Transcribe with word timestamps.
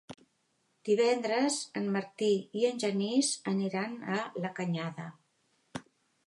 Divendres 0.87 1.57
en 1.81 1.85
Martí 1.95 2.29
i 2.61 2.65
en 2.71 2.81
Genís 2.85 3.29
aniran 3.53 3.95
a 4.17 4.23
la 4.47 4.53
Canyada. 4.63 5.07